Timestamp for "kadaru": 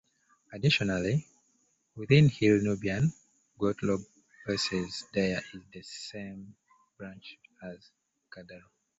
8.31-8.63